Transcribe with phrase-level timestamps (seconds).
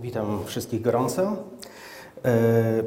[0.00, 1.36] Witam wszystkich gorąco.
[2.24, 2.82] E,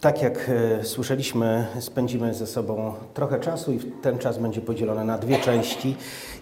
[0.00, 5.18] tak jak e, słyszeliśmy, spędzimy ze sobą trochę czasu i ten czas będzie podzielony na
[5.18, 5.96] dwie części.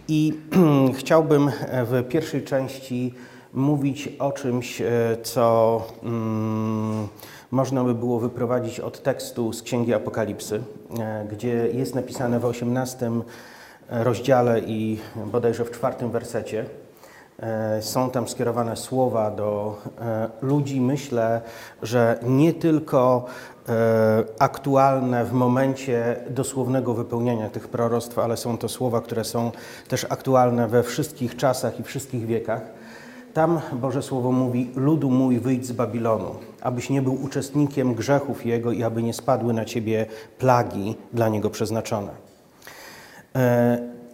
[0.08, 0.34] I
[0.98, 1.50] chciałbym
[1.84, 3.14] w pierwszej części
[3.52, 4.86] mówić o czymś, e,
[5.22, 7.08] co mm,
[7.50, 10.62] można by było wyprowadzić od tekstu z Księgi Apokalipsy,
[11.30, 13.10] gdzie jest napisane w 18
[13.88, 16.81] rozdziale i bodajże w czwartym wersecie.
[17.42, 21.40] E, są tam skierowane słowa do e, ludzi, myślę,
[21.82, 23.24] że nie tylko
[23.68, 23.72] e,
[24.38, 29.50] aktualne w momencie dosłownego wypełniania tych proroctw, ale są to słowa, które są
[29.88, 32.62] też aktualne we wszystkich czasach i wszystkich wiekach.
[33.34, 38.72] Tam Boże Słowo mówi: Ludu mój, wyjdź z Babilonu, abyś nie był uczestnikiem grzechów Jego
[38.72, 40.06] i aby nie spadły na ciebie
[40.38, 42.10] plagi dla Niego przeznaczone.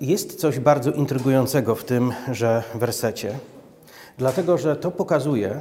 [0.01, 3.39] Jest coś bardzo intrygującego w tym, że wersecie,
[4.19, 5.61] dlatego że to pokazuje,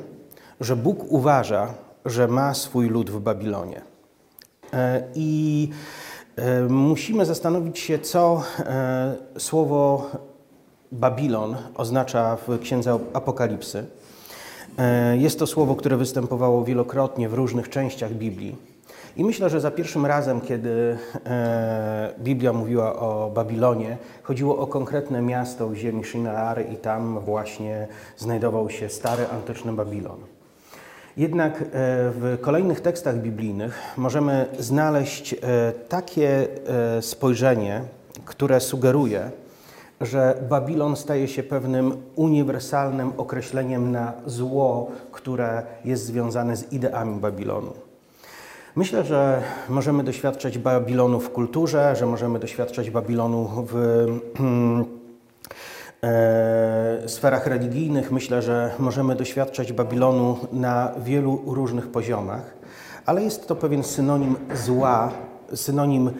[0.61, 1.73] że Bóg uważa,
[2.05, 3.81] że ma swój lud w Babilonie.
[4.73, 5.69] E, I
[6.35, 10.11] e, musimy zastanowić się, co e, słowo
[10.91, 13.85] Babilon oznacza w Księdze Apokalipsy.
[15.13, 18.55] Jest to słowo, które występowało wielokrotnie w różnych częściach Biblii.
[19.17, 25.21] I myślę, że za pierwszym razem, kiedy e, Biblia mówiła o Babilonie, chodziło o konkretne
[25.21, 30.17] miasto w ziemi Shinar i tam właśnie znajdował się stary, antyczny Babilon.
[31.17, 31.65] Jednak e,
[32.11, 35.37] w kolejnych tekstach biblijnych możemy znaleźć e,
[35.89, 36.47] takie
[37.01, 37.81] spojrzenie,
[38.25, 39.31] które sugeruje,
[40.01, 47.86] że Babilon staje się pewnym uniwersalnym określeniem na zło, które jest związane z ideami Babilonu.
[48.77, 53.75] Myślę, że możemy doświadczać Babilonu w kulturze, że możemy doświadczać Babilonu w
[56.03, 58.11] e, sferach religijnych.
[58.11, 62.53] Myślę, że możemy doświadczać Babilonu na wielu różnych poziomach,
[63.05, 65.11] ale jest to pewien synonim zła,
[65.55, 66.11] synonim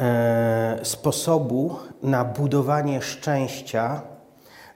[0.00, 4.02] e, sposobu na budowanie szczęścia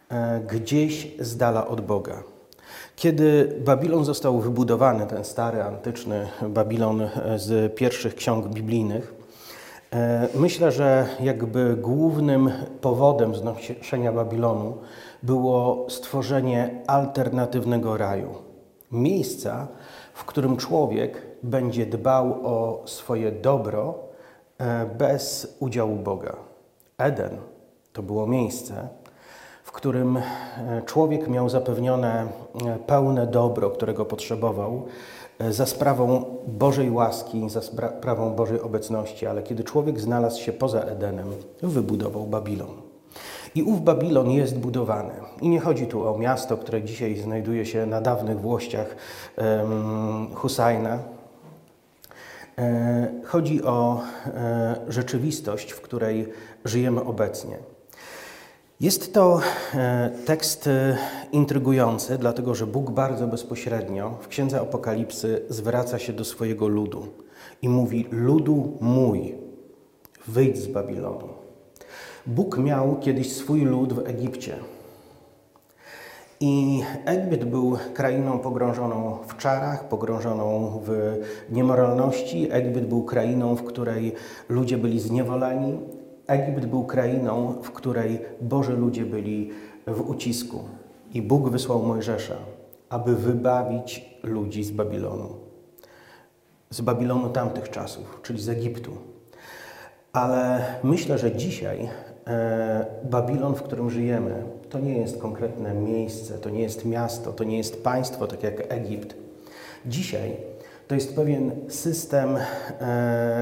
[0.08, 2.29] e, gdzieś z dala od Boga.
[3.00, 9.14] Kiedy Babilon został wybudowany, ten stary, antyczny Babilon z pierwszych ksiąg biblijnych,
[9.92, 12.50] e, myślę, że jakby głównym
[12.80, 14.78] powodem znoszenia Babilonu
[15.22, 18.34] było stworzenie alternatywnego raju.
[18.92, 19.68] Miejsca,
[20.14, 23.94] w którym człowiek będzie dbał o swoje dobro
[24.58, 26.36] e, bez udziału Boga.
[26.98, 27.36] Eden
[27.92, 28.88] to było miejsce,
[29.70, 30.22] w którym e,
[30.86, 32.26] człowiek miał zapewnione
[32.66, 34.86] e, pełne dobro, którego potrzebował,
[35.38, 40.80] e, za sprawą Bożej łaski, za sprawą Bożej obecności, ale kiedy człowiek znalazł się poza
[40.80, 41.26] Edenem,
[41.62, 42.70] wybudował Babilon.
[43.54, 45.12] I ów Babilon jest budowany.
[45.40, 48.96] I nie chodzi tu o miasto, które dzisiaj znajduje się na dawnych włościach
[50.34, 50.98] Husajna.
[53.24, 54.00] Chodzi o
[54.88, 56.32] rzeczywistość, w której
[56.64, 57.56] żyjemy obecnie.
[58.80, 59.40] Jest to
[59.74, 60.96] e, tekst e,
[61.32, 67.06] intrygujący, dlatego że Bóg bardzo bezpośrednio w Księdze Apokalipsy zwraca się do swojego ludu
[67.62, 69.34] i mówi: Ludu mój,
[70.26, 71.28] wyjdź z Babilonu.
[72.26, 74.56] Bóg miał kiedyś swój lud w Egipcie.
[76.40, 81.16] I Egipt był krainą pogrążoną w czarach, pogrążoną w
[81.50, 82.48] niemoralności.
[82.50, 84.14] Egipt był krainą, w której
[84.48, 85.99] ludzie byli zniewoleni.
[86.30, 89.50] Egipt był krainą, w której Boże ludzie byli
[89.86, 90.64] w ucisku.
[91.14, 92.36] I Bóg wysłał Mojżesza,
[92.88, 95.28] aby wybawić ludzi z Babilonu.
[96.70, 98.90] Z Babilonu tamtych czasów, czyli z Egiptu.
[100.12, 101.88] Ale myślę, że dzisiaj
[102.26, 107.44] e, Babilon, w którym żyjemy, to nie jest konkretne miejsce, to nie jest miasto, to
[107.44, 109.14] nie jest państwo, tak jak Egipt.
[109.86, 110.36] Dzisiaj
[110.90, 112.40] to jest pewien system, e,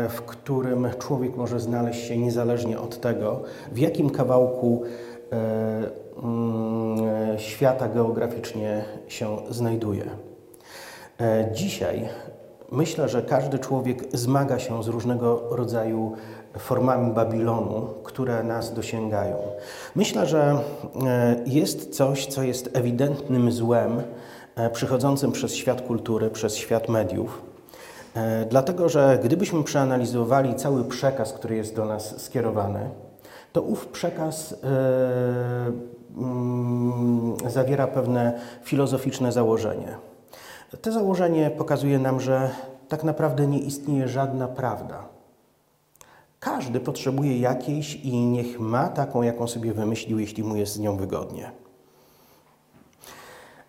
[0.09, 3.42] w którym człowiek może znaleźć się niezależnie od tego,
[3.72, 4.82] w jakim kawałku
[5.32, 5.36] e,
[6.22, 10.04] mm, świata geograficznie się znajduje.
[11.20, 12.08] E, dzisiaj
[12.73, 16.12] myślę, że każdy człowiek zmaga się z różnego rodzaju
[16.58, 19.37] formami Babilonu, które nas dosięgają.
[19.94, 20.58] Myślę, że
[21.46, 24.02] jest coś, co jest ewidentnym złem,
[24.58, 27.43] E, przychodzącym przez świat kultury, przez świat mediów.
[28.14, 32.90] E, dlatego, że gdybyśmy przeanalizowali cały przekaz, który jest do nas skierowany,
[33.52, 34.55] to ów przekaz
[36.16, 39.96] mm, zawiera pewne filozoficzne założenie.
[40.82, 42.50] To założenie pokazuje nam, że
[42.88, 45.04] tak naprawdę nie istnieje żadna prawda.
[46.40, 50.96] Każdy potrzebuje jakiejś i niech ma taką, jaką sobie wymyślił, jeśli mu jest z nią
[50.96, 51.50] wygodnie.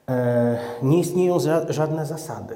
[0.09, 1.37] E, nie istnieją
[1.69, 2.55] żadne zasady.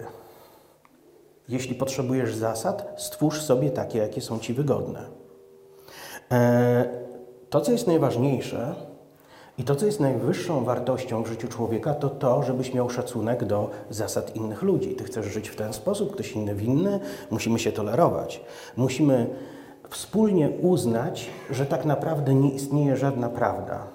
[1.50, 5.02] Jeśli potrzebujesz zasad, stwórz sobie takie, jakie są ci wygodne.
[6.32, 6.86] E,
[7.50, 8.76] to, co jest najważniejsze
[9.58, 13.70] i to, co jest najwyższą wartością w życiu człowieka, to to, żebyś miał szacunek do
[13.90, 14.96] zasad innych ludzi.
[14.96, 17.00] Ty chcesz żyć w ten sposób, ktoś inny w inny,
[17.32, 18.42] musimy się tolerować.
[18.78, 19.28] Musimy
[19.90, 23.88] wspólnie uznać, że tak naprawdę nie istnieje żadna prawda,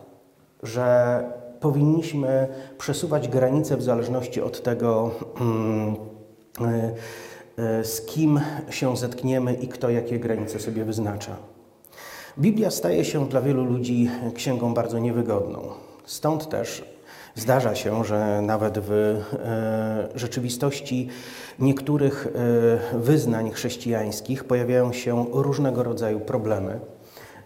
[0.62, 1.24] że
[1.60, 5.10] powinniśmy przesuwać granice w zależności od tego,
[5.40, 5.96] mm,
[6.60, 6.92] e,
[7.58, 8.40] e, z kim
[8.70, 11.36] się zetkniemy i kto jakie granice sobie wyznacza.
[12.38, 15.62] Biblia staje się dla wielu ludzi księgą bardzo niewygodną.
[16.04, 16.84] Stąd też
[17.34, 21.08] zdarza się, że nawet w e, rzeczywistości
[21.58, 22.28] niektórych
[22.94, 26.80] wyznań chrześcijańskich pojawiają się różnego rodzaju problemy.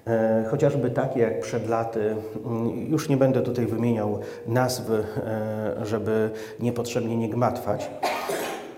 [0.06, 2.16] E, chociażby takie jak przed laty,
[2.46, 7.90] mm, już nie będę tutaj wymieniał nazw, e, żeby niepotrzebnie nie gmatwać,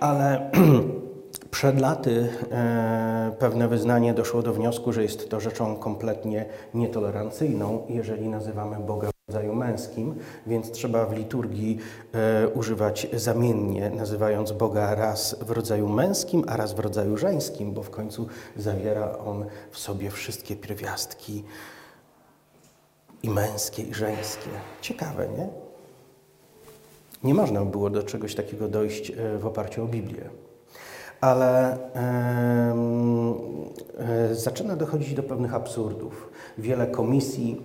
[0.00, 0.50] ale
[1.50, 6.44] przed laty e, pewne wyznanie doszło do wniosku, że jest to rzeczą kompletnie
[6.74, 10.14] nietolerancyjną, jeżeli nazywamy Boga rodzaju męskim,
[10.46, 11.78] więc trzeba w liturgii
[12.12, 17.82] e, używać zamiennie, nazywając Boga raz w rodzaju męskim, a raz w rodzaju żeńskim, bo
[17.82, 18.26] w końcu
[18.56, 21.44] zawiera on w sobie wszystkie pierwiastki
[23.22, 24.50] i męskie, i żeńskie.
[24.80, 25.48] Ciekawe, nie?
[27.24, 30.30] Nie można było do czegoś takiego dojść e, w oparciu o Biblię.
[31.20, 32.74] Ale e,
[34.32, 36.30] zaczyna dochodzić do pewnych absurdów.
[36.58, 37.62] Wiele komisji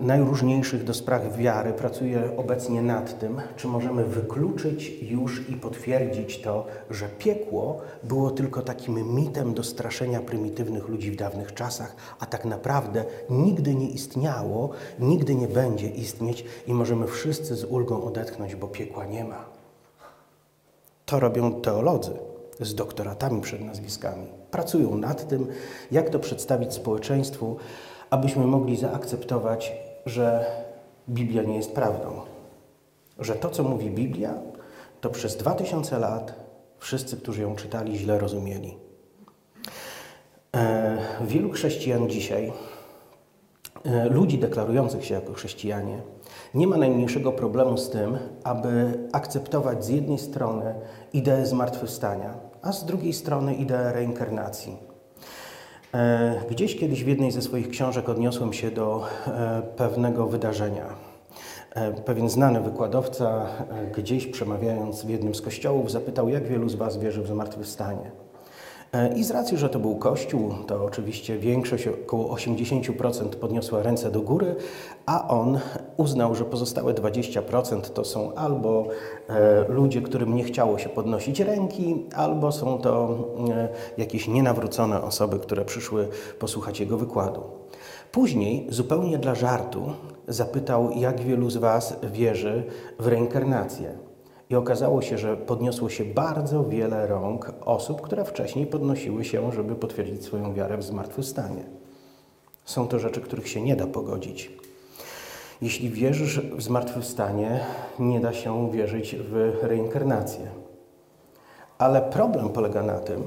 [0.00, 6.66] najróżniejszych do spraw wiary pracuje obecnie nad tym, czy możemy wykluczyć już i potwierdzić to,
[6.90, 12.44] że piekło było tylko takim mitem do straszenia prymitywnych ludzi w dawnych czasach, a tak
[12.44, 18.68] naprawdę nigdy nie istniało, nigdy nie będzie istnieć i możemy wszyscy z ulgą odetchnąć, bo
[18.68, 19.44] piekła nie ma.
[21.06, 22.12] To robią teolodzy
[22.60, 24.26] z doktoratami przed nazwiskami.
[24.50, 25.46] Pracują nad tym,
[25.90, 27.56] jak to przedstawić społeczeństwu,
[28.10, 29.72] abyśmy mogli zaakceptować,
[30.06, 30.44] że
[31.08, 32.20] Biblia nie jest prawdą.
[33.18, 34.34] Że to, co mówi Biblia,
[35.00, 36.34] to przez dwa tysiące lat
[36.78, 38.76] wszyscy, którzy ją czytali, źle rozumieli.
[40.56, 42.52] E, wielu chrześcijan dzisiaj,
[43.84, 46.00] e, ludzi deklarujących się jako chrześcijanie,
[46.54, 50.74] nie ma najmniejszego problemu z tym, aby akceptować z jednej strony
[51.12, 54.87] ideę zmartwychwstania, a z drugiej strony ideę reinkarnacji.
[55.94, 60.86] E, gdzieś kiedyś w jednej ze swoich książek odniosłem się do e, pewnego wydarzenia.
[61.74, 63.46] E, pewien znany wykładowca,
[63.96, 68.10] gdzieś przemawiając w jednym z kościołów, zapytał, jak wielu z Was wierzy w zmartwychwstanie.
[68.92, 74.10] E, I z racji, że to był Kościół, to oczywiście większość, około 80% podniosła ręce
[74.10, 74.56] do góry,
[75.06, 75.58] a on
[75.96, 78.88] uznał, że pozostałe 20% to są albo
[79.28, 83.18] e, ludzie, którym nie chciało się podnosić ręki, albo są to
[83.50, 83.68] e,
[83.98, 86.08] jakieś nienawrócone osoby, które przyszły
[86.38, 87.42] posłuchać jego wykładu.
[88.12, 89.92] Później, zupełnie dla żartu,
[90.28, 92.64] zapytał, jak wielu z Was wierzy
[92.98, 94.07] w reinkarnację.
[94.50, 99.74] I okazało się, że podniosło się bardzo wiele rąk osób, które wcześniej podnosiły się, żeby
[99.74, 101.64] potwierdzić swoją wiarę w zmartwychwstanie.
[102.64, 104.50] Są to rzeczy, których się nie da pogodzić.
[105.62, 107.60] Jeśli wierzysz w zmartwychwstanie,
[107.98, 110.50] nie da się wierzyć w reinkarnację.
[111.78, 113.22] Ale problem polega na tym,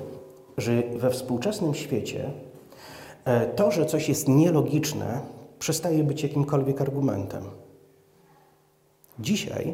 [0.58, 2.32] że we współczesnym świecie
[3.26, 5.22] e, to, że coś jest nielogiczne,
[5.60, 7.44] przestaje być jakimkolwiek argumentem.
[9.20, 9.74] Dzisiaj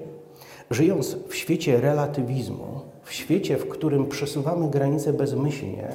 [0.72, 5.88] Żyjąc w świecie relatywizmu, w świecie, w którym przesuwamy granice bezmyślnie,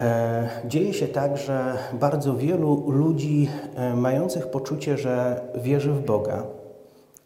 [0.00, 6.42] e, dzieje się tak, że bardzo wielu ludzi e, mających poczucie, że wierzy w Boga,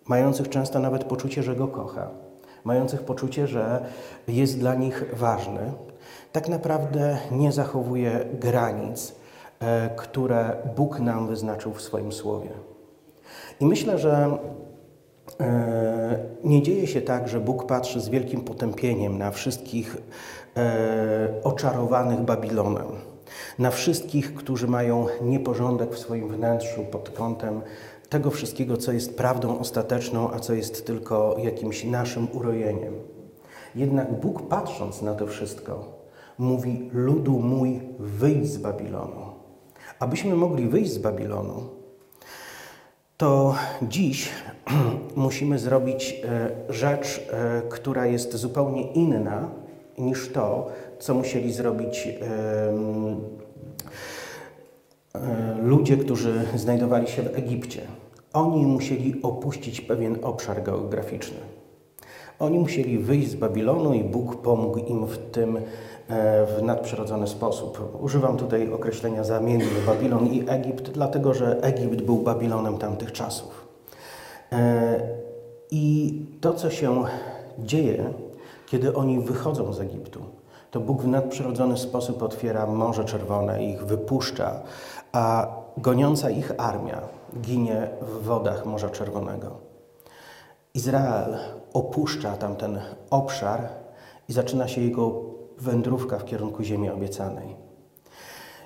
[0.06, 2.10] mających często nawet poczucie, że Go kocha,
[2.64, 3.84] mających poczucie, że
[4.28, 5.72] jest dla nich ważny,
[6.32, 9.14] tak naprawdę nie zachowuje granic,
[9.60, 12.50] e, które Bóg nam wyznaczył w swoim słowie.
[13.60, 14.38] I myślę, że
[16.44, 19.96] nie dzieje się tak, że Bóg patrzy z wielkim potępieniem na wszystkich
[20.56, 22.86] e, oczarowanych Babilonem,
[23.58, 27.60] na wszystkich, którzy mają nieporządek w swoim wnętrzu pod kątem
[28.08, 32.94] tego wszystkiego, co jest prawdą ostateczną, a co jest tylko jakimś naszym urojeniem.
[33.74, 35.98] Jednak Bóg, patrząc na to wszystko,
[36.38, 39.28] mówi: Ludu mój, wyjdź z Babilonu.
[39.98, 41.77] Abyśmy mogli wyjść z Babilonu,
[43.18, 44.28] to dziś
[45.16, 49.48] musimy zrobić e, rzecz, e, która jest zupełnie inna
[49.98, 50.66] niż to,
[50.98, 52.72] co musieli zrobić e,
[55.62, 57.80] ludzie, którzy znajdowali się w Egipcie.
[58.32, 61.38] Oni musieli opuścić pewien obszar geograficzny.
[62.38, 65.58] Oni musieli wyjść z Babilonu i Bóg pomógł im w tym
[66.58, 67.98] w nadprzyrodzony sposób.
[68.00, 73.68] Używam tutaj określenia zamiennie Babilon i Egipt, dlatego że Egipt był Babilonem tamtych czasów.
[74.52, 75.00] E,
[75.70, 77.04] I to, co się
[77.58, 78.12] dzieje,
[78.66, 80.20] kiedy oni wychodzą z Egiptu,
[80.70, 84.60] to Bóg w nadprzyrodzony sposób otwiera Morze Czerwone, ich wypuszcza,
[85.12, 85.46] a
[85.76, 87.00] goniąca ich armia
[87.40, 89.50] ginie w wodach Morza Czerwonego.
[90.74, 91.36] Izrael
[91.72, 93.68] opuszcza tamten obszar
[94.28, 95.27] i zaczyna się jego
[95.60, 97.56] wędrówka w kierunku Ziemi Obiecanej.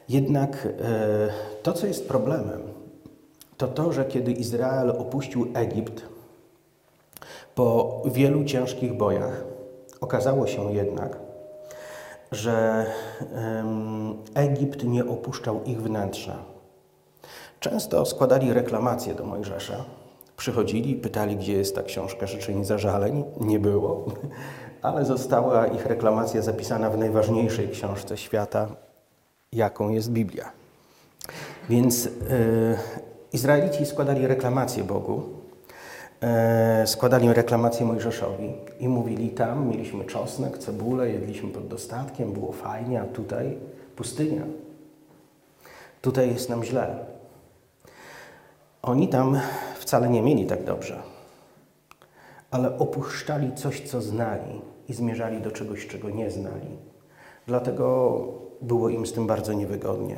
[0.09, 1.29] Jednak e,
[1.63, 2.61] to, co jest problemem,
[3.57, 6.03] to to, że kiedy Izrael opuścił Egipt,
[7.55, 9.45] po wielu ciężkich bojach,
[10.01, 11.17] okazało się jednak,
[12.33, 12.87] że
[14.35, 16.39] Egipt nie opuszczał ich wnętrza.
[17.61, 19.85] Często składali reklamacje do Mojżesza.
[20.37, 23.25] Przychodzili, pytali, gdzie jest ta książka życzeń zażaleń.
[23.41, 24.05] Nie było,
[24.83, 28.69] ale została ich reklamacja zapisana w najważniejszej książce świata,
[29.53, 30.51] jaką jest Biblia.
[31.69, 32.11] Więc yy,
[33.33, 35.43] Izraelici składali reklamacje Bogu,
[36.23, 43.01] E, składali reklamację Mojżeszowi i mówili tam, mieliśmy czosnek, cebulę, jedliśmy pod dostatkiem, było fajnie,
[43.01, 43.59] a tutaj
[43.97, 44.43] pustynia.
[46.01, 46.97] Tutaj jest nam źle.
[48.83, 49.41] Oni tam
[49.79, 51.03] wcale nie mieli tak dobrze,
[52.53, 56.79] ale opuszczali coś, co znali i zmierzali do czegoś, czego nie znali.
[57.47, 58.19] Dlatego
[58.63, 60.17] było im z tym bardzo niewygodnie.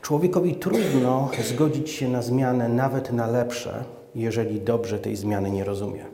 [0.00, 3.84] Człowiekowi trudno zgodzić się na zmianę nawet na lepsze,
[4.14, 6.04] jeżeli dobrze tej zmiany nie rozumie.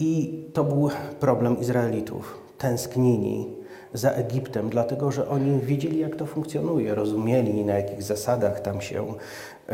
[0.00, 2.38] I to był problem Izraelitów.
[2.58, 3.46] Tęsknili
[3.92, 9.14] za Egiptem, dlatego że oni wiedzieli, jak to funkcjonuje, rozumieli, na jakich zasadach tam się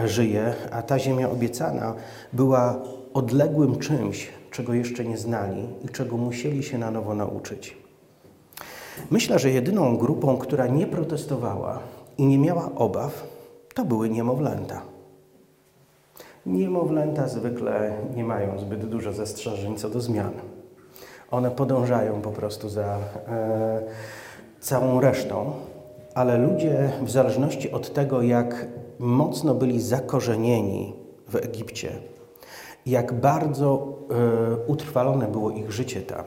[0.05, 1.95] żyje, a ta ziemia obiecana
[2.33, 2.83] była
[3.15, 7.77] odległym czymś, czego jeszcze nie znali i czego musieli się na nowo nauczyć.
[9.11, 11.79] Myślę, że jedyną grupą, która nie protestowała
[12.19, 13.27] i nie miała obaw,
[13.75, 14.83] to były niemowlęta.
[16.47, 20.33] Niemowlęta zwykle nie mają zbyt dużo zastrzeżeń co do zmian.
[21.31, 23.83] One podążają po prostu za e,
[24.61, 25.53] całą resztą,
[26.15, 28.67] ale ludzie, w zależności od tego, jak
[28.99, 30.95] mocno byli zakorzenieni
[31.29, 31.93] w Egipcie,
[32.87, 36.25] jak bardzo e, utrwalone było ich życie tam,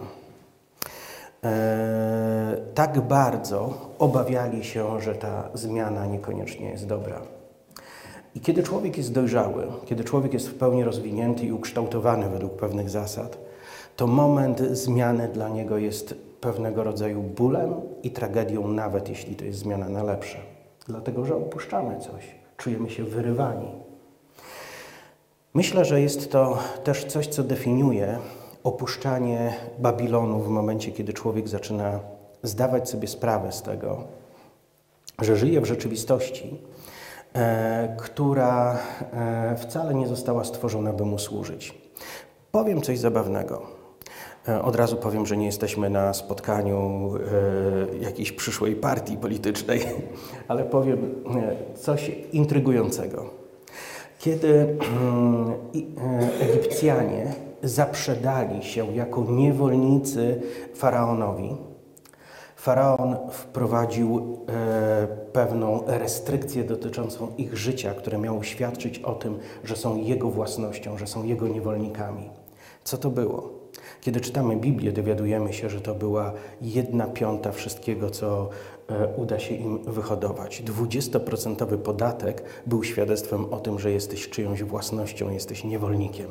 [1.44, 7.22] e, tak bardzo obawiali się, że ta zmiana niekoniecznie jest dobra.
[8.36, 12.90] I kiedy człowiek jest dojrzały, kiedy człowiek jest w pełni rozwinięty i ukształtowany według pewnych
[12.90, 13.38] zasad,
[13.96, 19.60] to moment zmiany dla niego jest pewnego rodzaju bólem i tragedią, nawet jeśli to jest
[19.60, 20.38] zmiana na lepsze.
[20.88, 23.85] Dlatego, że opuszczamy coś, czujemy się wyrywani.
[25.56, 28.18] Myślę, że jest to też coś, co definiuje
[28.64, 32.00] opuszczanie Babilonu w momencie, kiedy człowiek zaczyna
[32.44, 34.04] zdawać sobie sprawę z tego,
[35.22, 36.60] że żyje w rzeczywistości,
[37.36, 38.80] E, która
[39.14, 41.78] e, wcale nie została stworzona, by mu służyć.
[42.52, 43.62] Powiem coś zabawnego.
[44.48, 47.12] E, od razu powiem, że nie jesteśmy na spotkaniu
[48.02, 49.82] jakiejś przyszłej partii politycznej,
[50.48, 51.16] ale powiem
[51.76, 53.45] coś intrygującego.
[54.20, 55.54] Kiedy mm,
[56.42, 60.42] Egipcjanie zaprzedali się jako niewolnicy
[60.76, 61.56] faraonowi,
[62.66, 69.98] Faraon wprowadził e, pewną restrykcję dotyczącą ich życia, które miało świadczyć o tym, że są
[69.98, 72.30] jego własnością, że są jego niewolnikami.
[72.84, 73.50] Co to było?
[74.02, 78.75] Kiedy czytamy Biblię, dowiadujemy się, że to była jedna piąta wszystkiego, co e,
[79.18, 80.62] uda się im wyhodować.
[80.62, 86.28] Dwudziestoprocentowy podatek był świadectwem o tym, że jesteś czyjąś własnością, jesteś niewolnikiem.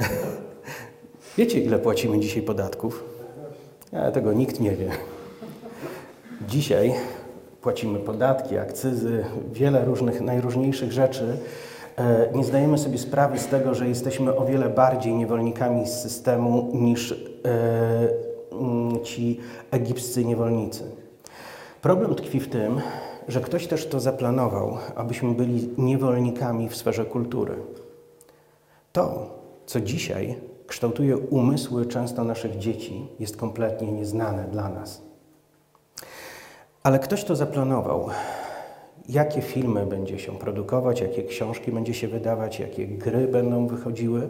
[1.38, 3.04] Wiecie, ile płacimy dzisiaj podatków?
[3.92, 4.90] Ale tego nikt nie wie.
[6.48, 6.94] Dzisiaj
[7.62, 11.38] płacimy podatki, akcyzy, wiele różnych, najróżniejszych rzeczy.
[11.96, 17.12] E, nie zdajemy sobie sprawy z tego, że jesteśmy o wiele bardziej niewolnikami systemu niż
[17.12, 18.27] e,
[19.02, 19.40] ci
[19.70, 20.84] egipscy niewolnicy.
[21.82, 22.80] Problem tkwi w tym,
[23.28, 27.54] że ktoś też to zaplanował, abyśmy byli niewolnikami w sferze kultury.
[28.92, 29.30] To,
[29.66, 30.36] co dzisiaj
[30.66, 35.02] kształtuje umysły często naszych dzieci, jest kompletnie nieznane dla nas.
[36.82, 38.08] Ale ktoś to zaplanował.
[39.08, 44.28] Jakie filmy będzie się produkować, jakie książki będzie się wydawać, jakie gry będą wychodziły.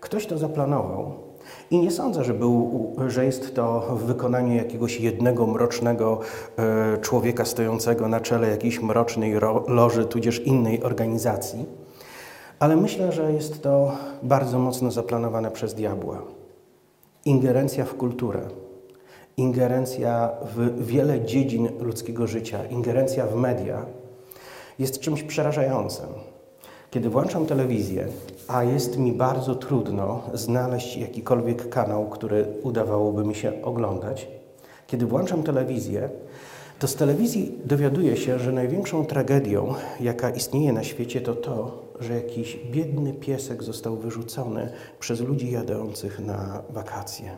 [0.00, 1.27] Ktoś to zaplanował
[1.70, 6.20] I nie sądzę, że, był, że jest to w wykonaniu jakiegoś jednego mrocznego
[6.56, 11.66] e, człowieka stojącego na czele jakiejś mrocznej ro, loży, tudzież innej organizacji,
[12.58, 16.22] ale myślę, że jest to bardzo mocno zaplanowane przez diabła.
[17.24, 18.40] Ingerencja w kulturę,
[19.36, 23.86] ingerencja w wiele dziedzin ludzkiego życia, ingerencja w media
[24.78, 26.06] jest czymś przerażającym.
[26.90, 28.08] Kiedy włączam telewizję,
[28.48, 34.28] a jest mi bardzo trudno znaleźć jakikolwiek kanał, który udawałoby mi się oglądać,
[34.86, 36.10] kiedy włączam telewizję,
[36.78, 42.14] to z telewizji dowiaduję się, że największą tragedią, jaka istnieje na świecie, to to, że
[42.14, 47.36] jakiś biedny piesek został wyrzucony przez ludzi jadących na wakacje.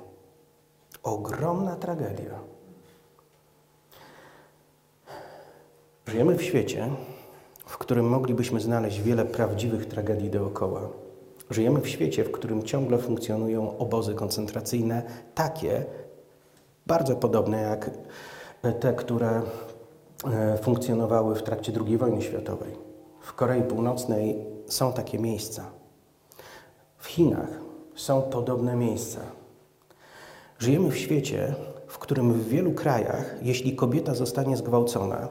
[1.03, 2.39] Ogromna tragedia.
[6.07, 6.89] Żyjemy w świecie,
[7.71, 10.81] w którym moglibyśmy znaleźć wiele prawdziwych tragedii dookoła.
[11.51, 15.03] Żyjemy w świecie, w którym ciągle funkcjonują obozy koncentracyjne,
[15.35, 15.85] takie,
[16.87, 17.91] bardzo podobne jak
[18.81, 19.43] te, które
[20.33, 22.73] e, funkcjonowały w trakcie II wojny światowej.
[23.21, 25.67] W Korei Północnej są takie miejsca.
[26.97, 27.51] W Chinach
[27.95, 29.21] są podobne miejsca.
[30.59, 31.55] Żyjemy w świecie,
[31.87, 35.29] w którym w wielu krajach, jeśli kobieta zostanie zgwałcona,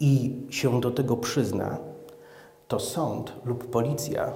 [0.00, 1.76] i się do tego przyzna,
[2.68, 4.32] to sąd lub policja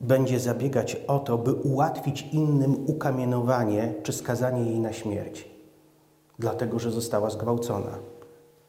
[0.00, 5.48] będzie zabiegać o to, by ułatwić innym ukamienowanie czy skazanie jej na śmierć,
[6.38, 7.98] dlatego że została zgwałcona.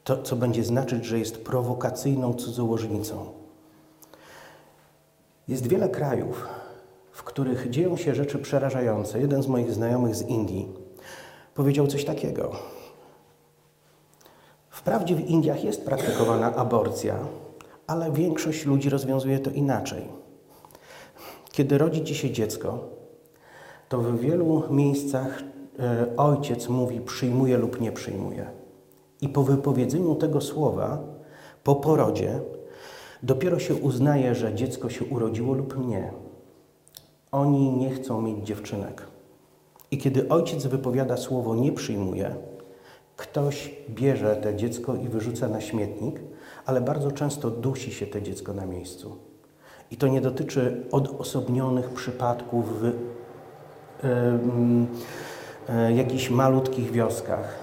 [0.03, 3.25] To, co będzie znaczyć, że jest prowokacyjną cudzołożnicą.
[5.47, 6.47] Jest wiele krajów,
[7.11, 9.19] w których dzieją się rzeczy przerażające.
[9.19, 10.67] Jeden z moich znajomych z Indii
[11.55, 12.51] powiedział coś takiego.
[14.81, 17.15] Wprawdzie w Indiach jest praktykowana aborcja,
[17.87, 20.03] ale większość ludzi rozwiązuje to inaczej.
[21.51, 22.79] Kiedy rodzi ci się dziecko,
[23.89, 25.43] to w wielu miejscach
[25.79, 28.45] e, ojciec mówi przyjmuje lub nie przyjmuje.
[29.21, 31.03] I po wypowiedzeniu tego słowa,
[31.63, 32.39] po porodzie,
[33.23, 36.11] dopiero się uznaje, że dziecko się urodziło lub nie.
[37.31, 39.07] Oni nie chcą mieć dziewczynek.
[39.91, 42.35] I kiedy ojciec wypowiada słowo nie przyjmuje,
[43.21, 46.19] Ktoś bierze te dziecko i wyrzuca na śmietnik,
[46.65, 49.15] ale bardzo często dusi się te dziecko na miejscu.
[49.91, 52.93] I to nie dotyczy odosobnionych przypadków w y,
[55.93, 57.55] jakichś malutkich wioskach,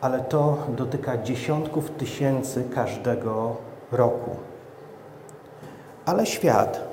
[0.00, 3.56] ale to dotyka dziesiątków tysięcy każdego
[3.92, 4.30] roku.
[6.06, 6.85] Ale świat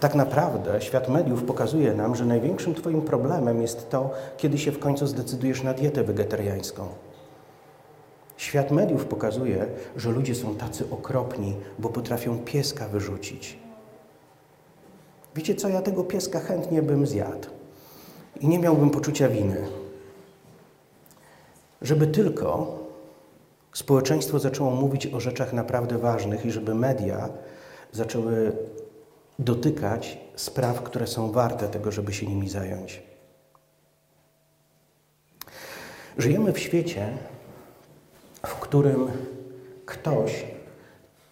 [0.00, 4.78] tak naprawdę świat mediów pokazuje nam, że największym Twoim problemem jest to, kiedy się w
[4.78, 6.88] końcu zdecydujesz na dietę wegetariańską.
[8.36, 13.58] Świat mediów pokazuje, że ludzie są tacy okropni, bo potrafią pieska wyrzucić.
[15.34, 17.48] Wiecie co, ja tego pieska chętnie bym zjadł
[18.40, 19.66] i nie miałbym poczucia winy.
[21.82, 22.78] Żeby tylko
[23.72, 27.28] społeczeństwo zaczęło mówić o rzeczach naprawdę ważnych i żeby media
[27.92, 28.52] zaczęły
[29.38, 33.02] dotykać spraw, które są warte tego, żeby się nimi zająć.
[36.18, 37.18] Żyjemy w świecie,
[38.46, 39.08] w którym
[39.86, 40.44] ktoś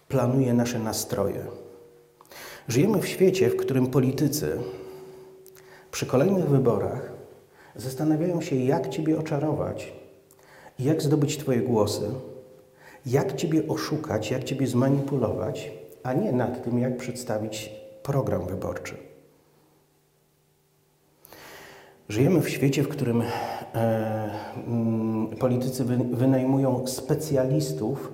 [0.07, 1.45] planuje nasze nastroje.
[2.67, 4.59] Żyjemy w świecie, w którym politycy
[5.91, 7.11] przy kolejnych wyborach
[7.75, 9.93] zastanawiają się, jak Ciebie oczarować,
[10.79, 12.09] jak zdobyć Twoje głosy,
[13.05, 15.71] jak Ciebie oszukać, jak Ciebie zmanipulować,
[16.03, 17.76] a nie nad tym, jak przedstawić
[18.07, 18.97] program wyborczy.
[22.09, 24.29] Żyjemy w świecie, w którym e,
[24.67, 28.11] mm, politycy wy, wynajmują specjalistów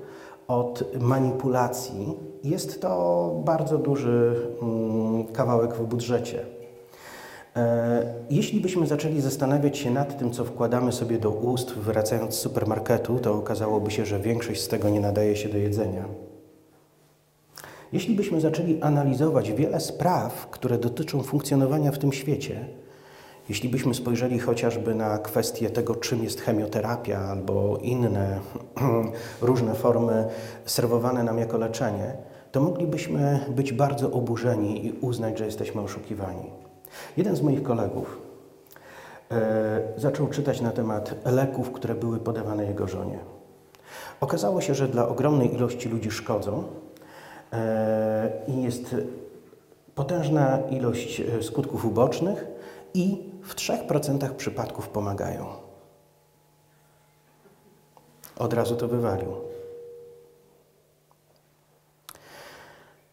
[0.48, 2.18] od manipulacji.
[2.44, 6.46] Jest to bardzo duży mm, kawałek w budżecie.
[7.56, 12.40] E, jeśli byśmy zaczęli zastanawiać się nad tym, co wkładamy sobie do ust, wracając z
[12.40, 16.06] supermarketu, to okazałoby się, że większość z tego nie nadaje się do jedzenia.
[17.94, 22.66] Jeśli byśmy zaczęli analizować wiele spraw, które dotyczą funkcjonowania w tym świecie,
[23.50, 28.40] jeśli byśmy spojrzeli chociażby na kwestię tego, czym jest chemioterapia albo inne
[29.42, 30.26] różne formy
[30.66, 32.14] serwowane nam jako leczenie,
[32.52, 36.50] to moglibyśmy być bardzo oburzeni i uznać, że jesteśmy oszukiwani.
[37.18, 38.22] Jeden z moich kolegów
[39.32, 43.20] e, zaczął czytać na temat leków, które były podawane jego żonie.
[44.22, 46.64] Okazało się, że dla ogromnej ilości ludzi szkodzą,
[48.48, 48.96] i jest
[49.96, 52.46] potężna ilość e, skutków ubocznych
[52.94, 55.46] i w 3% przypadków pomagają.
[58.38, 59.34] Od razu to wywalił.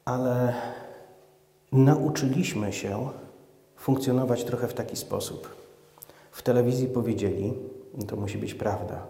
[0.04, 0.54] Ale
[1.72, 3.08] nauczyliśmy się
[3.76, 5.56] funkcjonować trochę w taki sposób.
[6.32, 7.52] W telewizji powiedzieli,
[8.08, 9.06] to musi być prawda.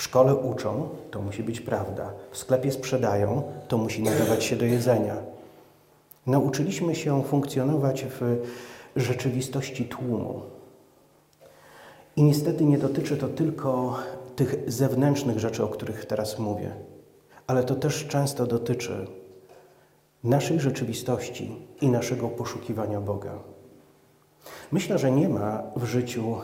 [0.00, 2.12] W szkole uczą, to musi być prawda.
[2.30, 5.16] W sklepie sprzedają, to musi nadawać się do jedzenia.
[6.26, 8.36] Nauczyliśmy się funkcjonować w
[8.96, 10.40] rzeczywistości tłumu.
[12.16, 13.96] I niestety nie dotyczy to tylko
[14.36, 16.72] tych zewnętrznych rzeczy, o których teraz mówię,
[17.46, 19.06] ale to też często dotyczy
[20.24, 23.38] naszej rzeczywistości i naszego poszukiwania Boga.
[24.72, 26.36] Myślę, że nie ma w życiu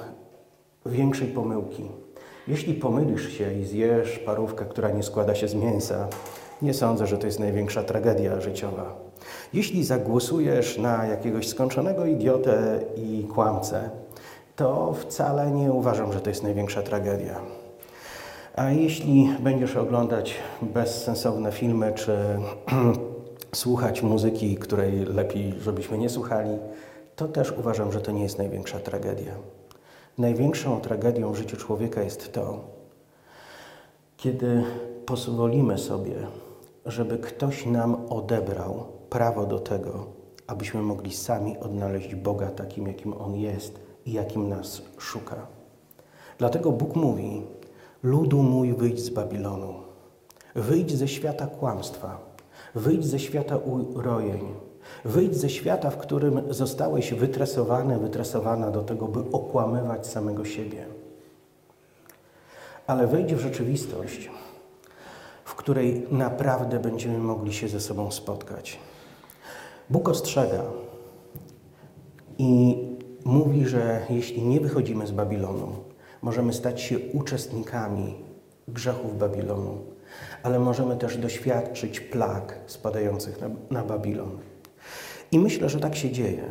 [0.87, 2.06] większej pomyłki.
[2.49, 6.09] Jeśli pomylisz się i zjesz parówkę, która nie składa się z mięsa,
[6.63, 8.97] nie sądzę, że to jest największa tragedia życiowa.
[9.53, 13.91] Jeśli zagłosujesz na jakiegoś skończonego idiotę i kłamcę,
[14.57, 17.41] to wcale nie uważam, że to jest największa tragedia.
[18.57, 22.17] A jeśli będziesz oglądać bezsensowne filmy czy
[23.55, 26.59] słuchać muzyki, której lepiej, żebyśmy nie słuchali,
[27.17, 29.33] to też uważam, że to nie jest największa tragedia.
[30.19, 32.65] Największą tragedią w życiu człowieka jest to,
[34.17, 34.65] kiedy
[35.07, 36.17] pozwolimy sobie,
[36.87, 40.07] żeby ktoś nam odebrał prawo do tego,
[40.47, 45.47] abyśmy mogli sami odnaleźć Boga takim, jakim On jest i jakim nas szuka.
[46.39, 47.43] Dlatego Bóg mówi:
[48.03, 49.75] Ludu mój, wyjdź z Babilonu,
[50.55, 52.19] wyjdź ze świata kłamstwa,
[52.75, 53.57] wyjdź ze świata
[53.95, 54.66] urojeń,
[55.05, 60.87] wyjdź ze świata, w którym zostałeś wytresowany, wytresowana do tego, by okłamywać samego siebie.
[62.87, 64.31] Ale wejdź w rzeczywistość,
[65.45, 68.79] w której naprawdę będziemy mogli się ze sobą spotkać.
[69.91, 70.63] Bóg ostrzega
[72.39, 72.77] i
[73.25, 75.69] mówi, że jeśli nie wychodzimy z Babilonu,
[76.23, 78.15] możemy stać się uczestnikami
[78.69, 79.79] grzechów Babilonu,
[80.43, 84.39] ale możemy też doświadczyć plag spadających na, na Babilon.
[85.33, 86.43] I myślę, że tak się dzieje.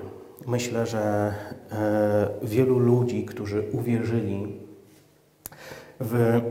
[0.47, 1.33] Myślę, że
[1.71, 4.59] e, wielu ludzi, którzy uwierzyli
[5.99, 6.15] w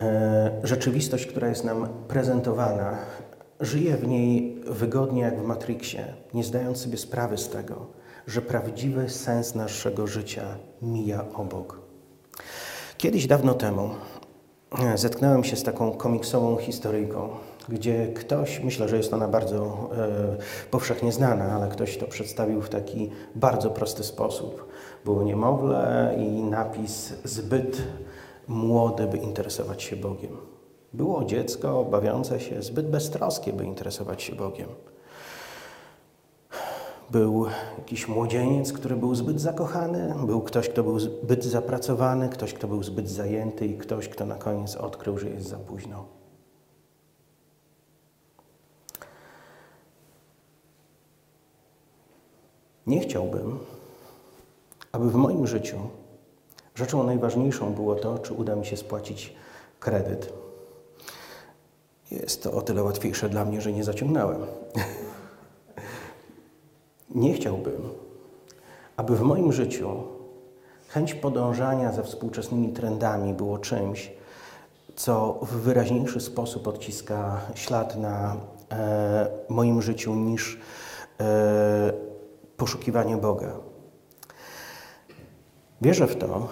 [0.00, 2.98] e, rzeczywistość, która jest nam prezentowana,
[3.60, 7.86] żyje w niej wygodnie jak w Matrixie, nie zdając sobie sprawy z tego,
[8.26, 10.44] że prawdziwy sens naszego życia
[10.82, 11.80] mija obok.
[12.98, 13.90] Kiedyś dawno temu
[14.78, 17.28] e, zetknąłem się z taką komiksową historyjką,
[17.68, 22.68] gdzie ktoś, myślę, że jest ona bardzo e, powszechnie znana, ale ktoś to przedstawił w
[22.68, 24.68] taki bardzo prosty sposób.
[25.04, 27.82] Było niemowlę i napis zbyt
[28.48, 30.36] młody, by interesować się Bogiem.
[30.92, 34.68] Było dziecko bawiące się zbyt beztroskie, by interesować się Bogiem.
[37.10, 37.46] Był
[37.78, 42.82] jakiś młodzieniec, który był zbyt zakochany, był ktoś, kto był zbyt zapracowany, ktoś, kto był
[42.82, 46.17] zbyt zajęty i ktoś, kto na koniec odkrył, że jest za późno.
[52.88, 53.58] Nie chciałbym,
[54.92, 55.76] aby w moim życiu
[56.74, 59.34] rzeczą najważniejszą było to, czy uda mi się spłacić
[59.80, 60.32] kredyt.
[62.10, 64.40] Jest to o tyle łatwiejsze dla mnie, że nie zaciągnąłem.
[67.14, 67.88] Nie chciałbym,
[68.96, 69.90] aby w moim życiu
[70.88, 74.12] chęć podążania za współczesnymi trendami było czymś,
[74.96, 78.36] co w wyraźniejszy sposób odciska ślad na
[78.70, 80.60] e, moim życiu niż
[81.20, 82.08] e,
[82.58, 83.56] poszukiwanie Boga.
[85.80, 86.48] Wierzę w to,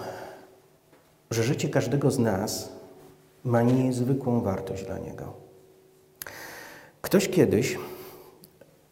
[1.31, 2.71] że życie każdego z nas
[3.43, 5.33] ma niezwykłą wartość dla Niego.
[7.01, 7.77] Ktoś kiedyś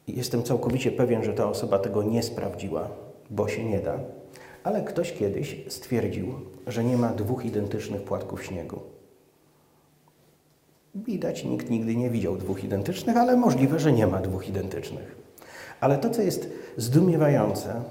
[0.08, 2.90] Jestem całkowicie pewien, że ta osoba tego nie sprawdziła,
[3.30, 4.00] bo się nie da,
[4.64, 6.34] ale ktoś kiedyś stwierdził,
[6.68, 8.80] że nie ma dwóch identycznych płatków śniegu.
[10.96, 15.25] Widać, nikt nigdy nie widział dwóch identycznych, ale możliwe, że nie ma dwóch identycznych.
[15.80, 17.82] Ale to, co jest zdumiewające,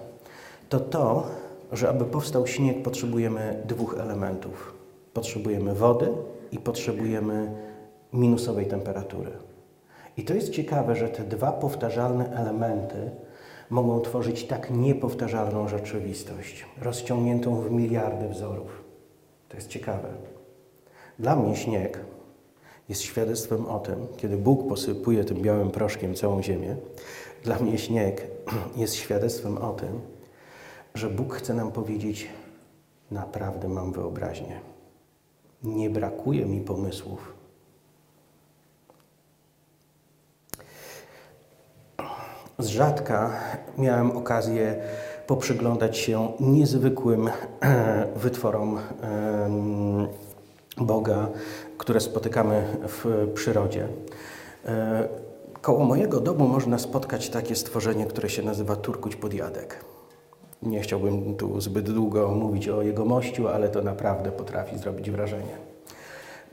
[0.69, 1.27] to to,
[1.73, 4.75] że aby powstał śnieg, potrzebujemy dwóch elementów.
[5.13, 6.09] Potrzebujemy wody
[6.53, 7.53] i potrzebujemy
[8.13, 9.31] minusowej temperatury.
[10.17, 13.11] I to jest ciekawe, że te dwa powtarzalne elementy
[13.71, 18.85] mogą tworzyć tak niepowtarzalną rzeczywistość, rozciągniętą w miliardy wzorów.
[19.49, 20.09] To jest ciekawe.
[21.19, 22.01] Dla mnie śnieg
[22.89, 26.77] jest świadectwem o tym, kiedy Bóg posypuje tym białym proszkiem całą ziemię,
[27.45, 28.27] dla mnie śnieg
[28.77, 30.01] jest świadectwem o tym,
[30.95, 32.29] że Bóg chce nam powiedzieć:
[33.11, 34.61] Naprawdę mam wyobraźnię.
[35.63, 37.35] Nie brakuje mi pomysłów,
[42.59, 43.31] Z rzadka
[43.79, 44.77] miałem okazję
[45.27, 47.31] poprzyglądać się niezwykłym
[48.25, 48.79] wytworom
[50.77, 51.29] Boga,
[51.79, 53.89] które spotykamy w przyrodzie.
[55.65, 59.85] Koło mojego domu można spotkać takie stworzenie, które się nazywa Turkuć Podjadek.
[60.63, 65.57] Nie chciałbym tu zbyt długo mówić o jego mościu, ale to naprawdę potrafi zrobić wrażenie.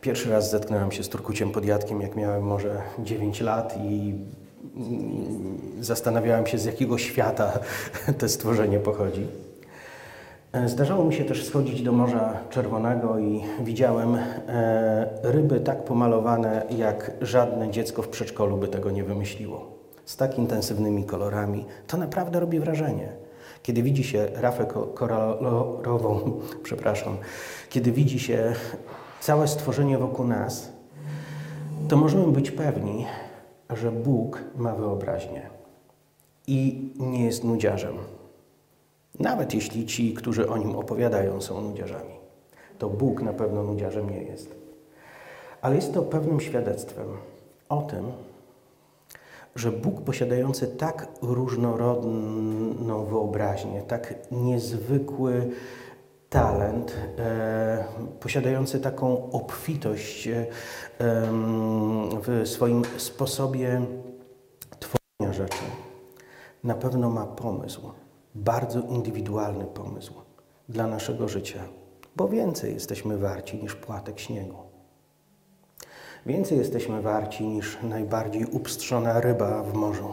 [0.01, 4.13] Pierwszy raz zetknąłem się z Turkuciem Podjadkiem, jak miałem może 9 lat i
[5.79, 7.59] zastanawiałem się, z jakiego świata
[8.19, 9.27] to stworzenie pochodzi.
[10.65, 17.11] Zdarzało mi się też schodzić do Morza Czerwonego i widziałem e, ryby tak pomalowane, jak
[17.21, 19.71] żadne dziecko w przedszkolu by tego nie wymyśliło.
[20.05, 21.65] Z tak intensywnymi kolorami.
[21.87, 23.09] To naprawdę robi wrażenie.
[23.63, 26.31] Kiedy widzi się rafę koralową,
[26.63, 27.17] przepraszam,
[27.69, 28.53] kiedy widzi się
[29.19, 30.71] całe stworzenie wokół nas,
[31.87, 33.05] to możemy być pewni,
[33.69, 35.49] że Bóg ma wyobraźnię
[36.47, 37.97] i nie jest nudziarzem.
[39.19, 42.13] Nawet jeśli ci, którzy o nim opowiadają, są nudziarzami,
[42.77, 44.55] to Bóg na pewno nudziarzem nie jest.
[45.61, 47.07] Ale jest to pewnym świadectwem
[47.69, 48.11] o tym,
[49.55, 55.51] że Bóg posiadający tak różnorodną wyobraźnię, tak niezwykły
[56.29, 57.83] talent, e,
[58.19, 60.45] posiadający taką obfitość e,
[62.23, 63.81] w swoim sposobie
[64.79, 65.63] tworzenia rzeczy,
[66.63, 67.91] na pewno ma pomysł
[68.35, 70.13] bardzo indywidualny pomysł
[70.69, 71.63] dla naszego życia,
[72.15, 74.57] bo więcej jesteśmy warci niż płatek śniegu.
[76.25, 80.11] Więcej jesteśmy warci niż najbardziej upstrzona ryba w morzu.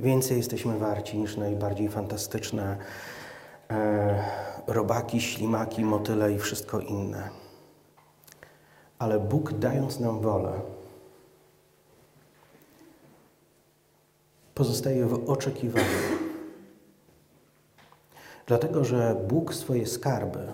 [0.00, 2.76] Więcej jesteśmy warci niż najbardziej fantastyczne
[3.70, 4.24] e,
[4.66, 7.28] robaki, ślimaki, motyle i wszystko inne.
[8.98, 10.52] Ale Bóg, dając nam wolę,
[14.54, 16.31] pozostaje w oczekiwaniu
[18.52, 20.52] Dlatego, że Bóg swoje skarby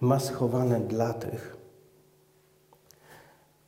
[0.00, 1.56] ma schowane dla tych,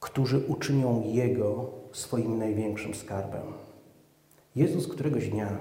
[0.01, 3.43] którzy uczynią Jego swoim największym skarbem.
[4.57, 5.59] Jezus któregoś dnia,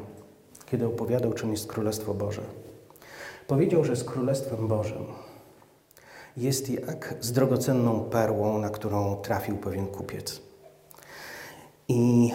[0.65, 2.41] kiedy opowiadał, czym jest Królestwo Boże,
[3.47, 5.05] powiedział, że z Królestwem Bożym
[6.37, 10.41] jest jak z drogocenną perłą, na którą trafił pewien kupiec.
[11.87, 12.31] I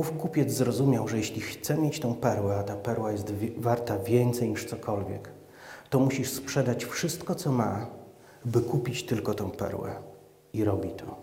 [0.00, 4.48] Ów kupiec zrozumiał, że jeśli chce mieć tą perłę, a ta perła jest warta więcej
[4.48, 5.28] niż cokolwiek,
[5.90, 7.86] to musisz sprzedać wszystko, co ma,
[8.44, 9.94] by kupić tylko tą perłę.
[10.52, 11.16] I robi to.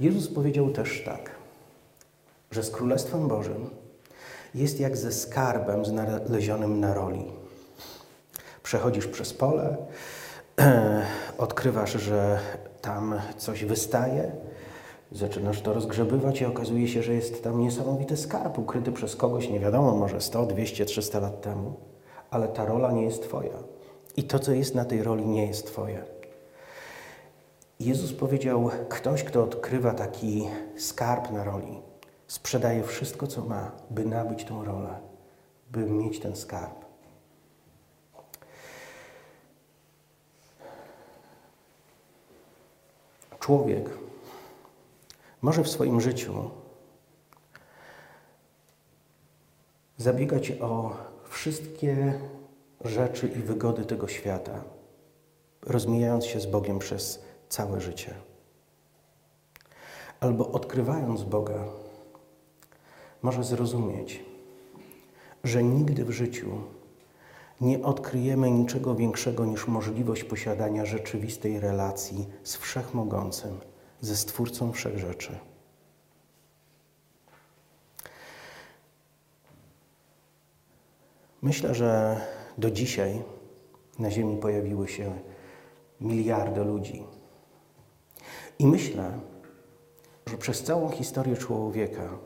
[0.00, 1.30] Jezus powiedział też tak,
[2.50, 3.70] że z Królestwem Bożym
[4.54, 7.32] jest jak ze skarbem znalezionym na roli.
[8.62, 9.76] Przechodzisz przez pole,
[11.38, 12.38] odkrywasz, że
[12.80, 14.32] tam coś wystaje,
[15.14, 19.60] Zaczynasz to rozgrzebywać i okazuje się, że jest tam niesamowity skarb ukryty przez kogoś, nie
[19.60, 21.74] wiadomo, może 100, 200, 300 lat temu,
[22.30, 23.58] ale ta rola nie jest Twoja.
[24.16, 26.04] I to, co jest na tej roli, nie jest Twoje.
[27.80, 31.82] Jezus powiedział: Ktoś, kto odkrywa taki skarb na roli,
[32.26, 34.98] sprzedaje wszystko, co ma, by nabyć tą rolę,
[35.70, 36.84] by mieć ten skarb.
[43.40, 43.90] Człowiek
[45.42, 46.50] może w swoim życiu
[49.96, 50.96] zabiegać o
[51.28, 52.20] wszystkie
[52.84, 54.64] rzeczy i wygody tego świata,
[55.62, 58.14] rozmijając się z Bogiem przez całe życie.
[60.20, 61.64] Albo odkrywając Boga,
[63.22, 64.24] może zrozumieć,
[65.44, 66.50] że nigdy w życiu
[67.60, 73.71] nie odkryjemy niczego większego niż możliwość posiadania rzeczywistej relacji z Wszechmogącym
[74.02, 75.38] ze Stwórcą Wszechrzeczy.
[81.42, 82.20] Myślę, że
[82.58, 83.22] do dzisiaj
[83.98, 85.18] na Ziemi pojawiły się
[86.00, 87.04] miliardy ludzi.
[88.58, 89.12] I myślę,
[90.26, 92.18] że przez całą historię człowieka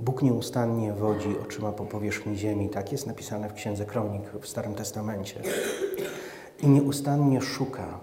[0.00, 2.68] Bóg nieustannie wodzi oczyma po powierzchni ziemi.
[2.68, 5.42] Tak jest napisane w Księdze Kronik w Starym Testamencie.
[6.62, 8.00] I nieustannie szuka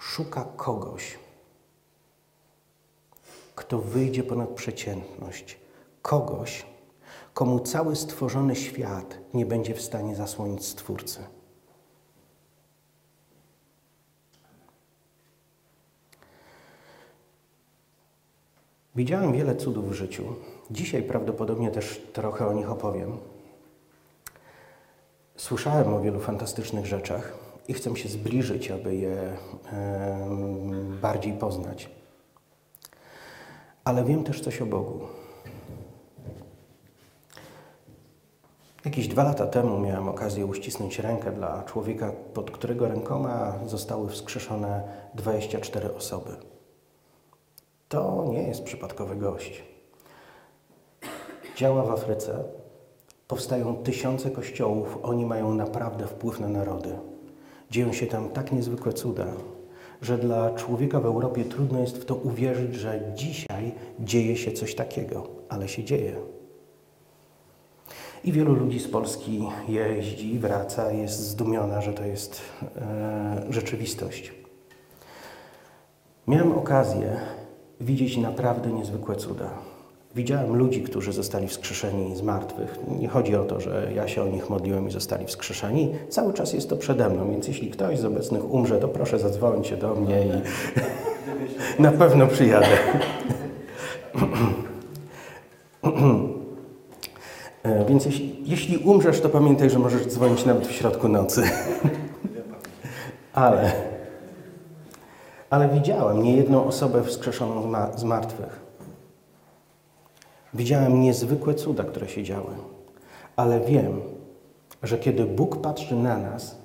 [0.00, 1.18] szuka kogoś,
[3.54, 5.58] kto wyjdzie ponad przeciętność,
[6.02, 6.66] kogoś,
[7.34, 11.24] komu cały stworzony świat nie będzie w stanie zasłonić Stwórcy.
[18.94, 20.34] Widziałem wiele cudów w życiu.
[20.70, 23.18] Dzisiaj prawdopodobnie też trochę o nich opowiem.
[25.36, 27.39] Słyszałem o wielu fantastycznych rzeczach
[27.70, 29.36] i chcę się zbliżyć, aby je
[31.02, 31.90] bardziej poznać.
[33.84, 35.00] Ale wiem też coś o Bogu.
[38.84, 44.82] Jakieś dwa lata temu miałem okazję uścisnąć rękę dla człowieka, pod którego rękoma zostały wskrzeszone
[45.14, 46.36] 24 osoby.
[47.88, 49.62] to nie jest przypadkowy gość.
[51.56, 52.44] Działa w Afryce,
[53.28, 57.09] powstają tysiące kościołów, oni mają naprawdę wpływ na narody.
[57.70, 59.26] Dzieją się tam tak niezwykłe cuda,
[60.02, 64.74] że dla człowieka w Europie trudno jest w to uwierzyć, że dzisiaj dzieje się coś
[64.74, 66.16] takiego, ale się dzieje.
[68.24, 72.40] I wielu ludzi z Polski jeździ, wraca, jest zdumiona, że to jest
[72.76, 74.32] e, rzeczywistość.
[76.28, 77.20] Miałem okazję
[77.80, 79.50] widzieć naprawdę niezwykłe cuda.
[80.14, 82.78] Widziałem ludzi, którzy zostali wskrzeszeni z martwych.
[83.00, 85.94] Nie chodzi o to, że ja się o nich modliłem i zostali wskrzeszeni.
[86.08, 89.66] Cały czas jest to przede mną, więc jeśli ktoś z obecnych umrze, to proszę zadzwonić
[89.66, 90.32] się do mnie i
[91.82, 92.66] na pewno przyjadę.
[97.62, 101.42] E, więc jeśli, jeśli umrzesz, to pamiętaj, że możesz dzwonić nawet w środku nocy.
[103.32, 103.72] ale,
[105.50, 108.69] ale widziałem niejedną osobę wskrzeszoną z martwych.
[110.54, 112.54] Widziałem niezwykłe cuda, które się działy,
[113.36, 114.00] ale wiem,
[114.82, 116.56] że kiedy Bóg patrzy na nas,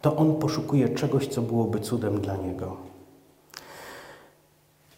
[0.00, 2.76] to On poszukuje czegoś, co byłoby cudem dla Niego.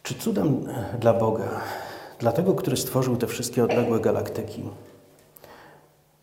[0.02, 0.66] Czy cudem
[1.00, 1.48] dla Boga,
[2.18, 4.62] dla tego, który stworzył te wszystkie odległe galaktyki,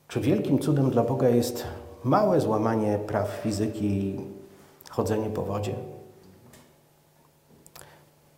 [0.08, 1.64] czy wielkim cudem dla Boga jest
[2.04, 4.20] małe złamanie praw fizyki i
[4.90, 5.76] chodzenie po wodzie?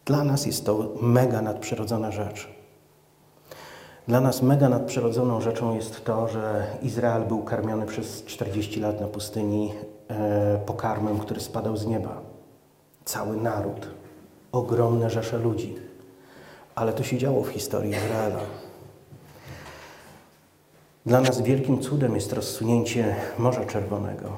[0.06, 2.53] Dla nas jest to mega nadprzyrodzona rzecz.
[4.08, 9.08] Dla nas mega nadprzyrodzoną rzeczą jest to, że Izrael był karmiony przez 40 lat na
[9.08, 9.74] pustyni
[10.08, 12.22] e, pokarmem, który spadał z nieba.
[13.06, 13.88] Cały naród,
[14.52, 15.76] ogromne rzesze ludzi.
[16.76, 18.39] Ale to się działo w historii Izraela.
[21.06, 24.30] Dla nas wielkim cudem jest rozsunięcie Morza Czerwonego,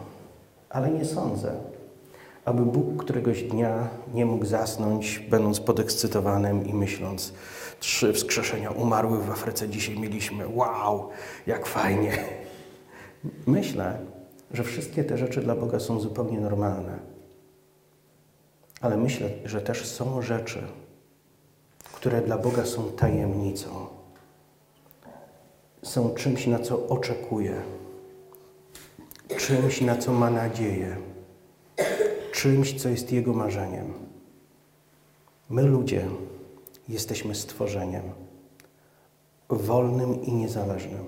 [0.70, 1.52] ale nie sądzę,
[2.46, 7.34] aby Bóg któregoś dnia nie mógł zasnąć, będąc podekscytowanym i myśląc,
[7.80, 11.10] trzy wskrzeszenia umarłych w Afryce dzisiaj mieliśmy, wow,
[11.48, 12.18] jak fajnie.
[13.48, 14.00] Myślę,
[14.52, 17.00] że wszystkie te rzeczy dla Boga są zupełnie normalne.
[18.82, 20.68] Ale myślę, że też są rzeczy,
[21.94, 23.88] które dla Boga są tajemnicą.
[25.84, 27.62] Są czymś, na co oczekuje,
[29.38, 30.98] czymś, na co ma nadzieję
[32.46, 33.94] czymś, co jest Jego marzeniem.
[35.50, 36.06] My, ludzie,
[36.90, 38.04] jesteśmy stworzeniem
[39.50, 41.06] wolnym i niezależnym.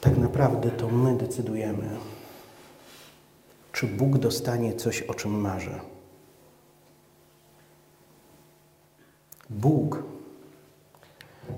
[0.00, 1.88] Tak naprawdę to my decydujemy,
[3.72, 5.80] czy Bóg dostanie coś, o czym marzy.
[9.50, 10.02] Bóg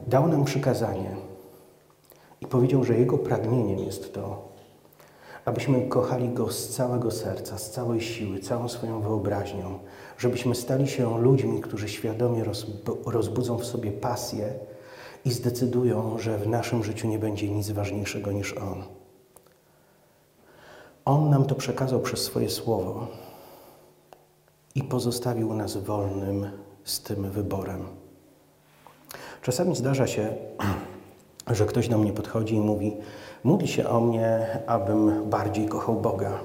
[0.07, 1.17] dał nam przykazanie
[2.41, 4.49] i powiedział, że Jego pragnieniem jest to,
[5.45, 9.79] abyśmy kochali Go z całego serca, z całej siły, całą swoją wyobraźnią,
[10.19, 12.45] żebyśmy stali się ludźmi, którzy świadomie
[13.07, 14.55] rozbudzą w sobie pasję
[15.25, 18.83] i zdecydują, że w naszym życiu nie będzie nic ważniejszego niż On.
[21.05, 23.07] On nam to przekazał przez swoje słowo
[24.75, 26.51] i pozostawił nas wolnym
[26.85, 27.85] z tym wyborem.
[29.43, 30.35] Czasami zdarza się,
[31.57, 32.97] że ktoś do mnie podchodzi i mówi:
[33.45, 36.39] Módl się o mnie, abym bardziej kochał Boga.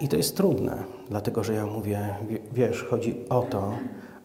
[0.00, 2.16] I to jest trudne, dlatego że ja mówię:
[2.52, 3.72] Wiesz, chodzi o to,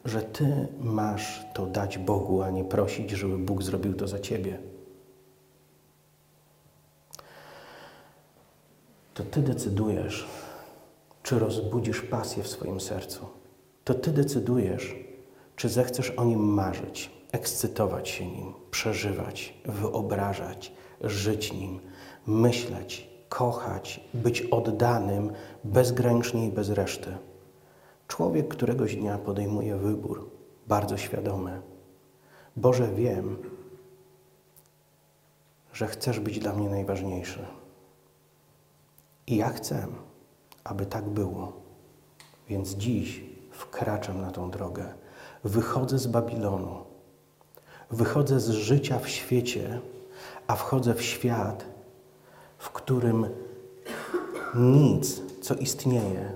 [0.05, 4.59] że Ty masz to dać Bogu, a nie prosić, żeby Bóg zrobił to za Ciebie.
[9.13, 10.27] To Ty decydujesz,
[11.23, 13.25] czy rozbudzisz pasję w swoim sercu.
[13.83, 14.95] To Ty decydujesz,
[15.55, 21.79] czy zechcesz o nim marzyć ekscytować się nim, przeżywać, wyobrażać, żyć nim,
[22.27, 25.31] myśleć, kochać, być oddanym
[25.63, 27.17] bezgranicznie i bez reszty.
[28.07, 30.29] Człowiek któregoś dnia podejmuje wybór,
[30.67, 31.61] bardzo świadomy.
[32.55, 33.37] Boże, wiem,
[35.73, 37.45] że chcesz być dla mnie najważniejszy.
[39.27, 39.87] I ja chcę,
[40.63, 41.53] aby tak było.
[42.47, 44.93] Więc dziś wkraczam na tą drogę.
[45.43, 46.89] Wychodzę z Babilonu
[47.91, 49.79] Wychodzę z życia w świecie,
[50.47, 51.65] a wchodzę w świat,
[52.59, 53.27] w którym
[54.55, 56.31] nic, co istnieje,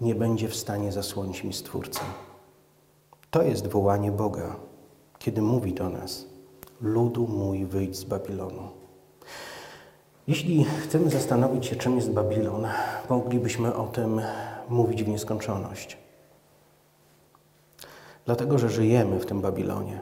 [0.00, 2.00] nie będzie w stanie zasłonić mi Stwórcę.
[3.30, 4.56] To jest wołanie Boga,
[5.18, 6.26] kiedy mówi do nas:
[6.80, 8.68] Ludu mój, wyjdź z Babilonu.
[10.26, 12.66] Jeśli chcemy zastanowić się, czym jest Babilon,
[13.08, 14.20] moglibyśmy o tym
[14.68, 15.98] mówić w nieskończoność.
[18.26, 20.00] Dlatego, że żyjemy w tym Babilonie.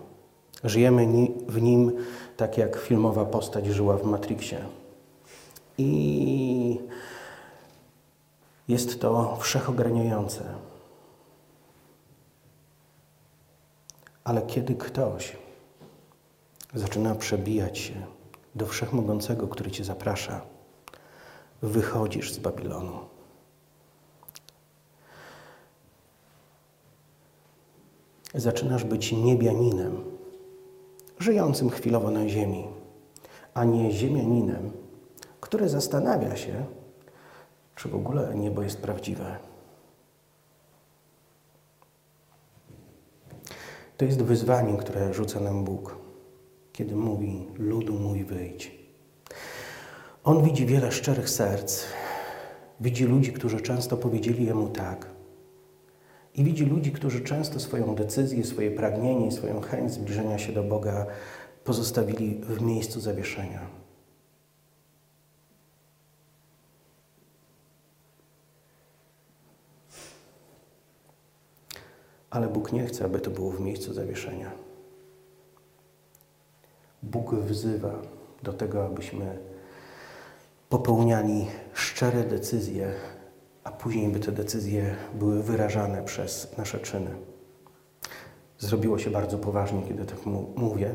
[0.64, 1.06] Żyjemy
[1.48, 1.92] w nim
[2.36, 4.58] tak, jak filmowa postać żyła w Matrixie
[5.81, 6.81] i
[8.68, 10.45] jest to wszechogarniające.
[14.24, 15.37] Ale kiedy ktoś
[16.74, 17.95] zaczyna przebijać się
[18.55, 20.41] do wszechmogącego, który cię zaprasza,
[21.62, 22.99] wychodzisz z Babilonu.
[28.35, 30.05] Zaczynasz być niebianinem,
[31.18, 32.64] żyjącym chwilowo na ziemi,
[33.55, 34.72] a nie ziemianinem,
[35.51, 36.64] który zastanawia się,
[37.76, 39.36] czy w ogóle niebo jest prawdziwe.
[43.96, 45.96] To jest wyzwanie, które rzuca nam Bóg,
[46.72, 48.78] kiedy mówi: Ludu mój, wyjdź.
[50.24, 51.84] On widzi wiele szczerych serc,
[52.80, 55.07] widzi ludzi, którzy często powiedzieli Jemu tak.
[56.34, 61.07] I widzi ludzi, którzy często swoją decyzję, swoje pragnienie, swoją chęć zbliżenia się do Boga
[61.64, 63.80] pozostawili w miejscu zawieszenia.
[72.31, 74.51] Ale Bóg nie chce, aby to było w miejscu zawieszenia.
[77.03, 77.93] Bóg wzywa
[78.43, 79.39] do tego, abyśmy
[80.68, 82.93] popełniali szczere decyzje,
[83.64, 87.11] a później by te decyzje były wyrażane przez nasze czyny.
[88.59, 90.18] Zrobiło się bardzo poważnie, kiedy tak
[90.57, 90.95] mówię.